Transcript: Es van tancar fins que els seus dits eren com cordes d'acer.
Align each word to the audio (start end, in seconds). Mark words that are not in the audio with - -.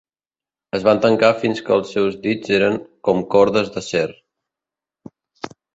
Es 0.77 0.85
van 0.87 1.01
tancar 1.03 1.29
fins 1.43 1.61
que 1.69 1.75
els 1.77 1.93
seus 1.97 2.17
dits 2.25 2.55
eren 2.59 2.81
com 3.09 3.23
cordes 3.37 3.73
d'acer. 3.77 4.07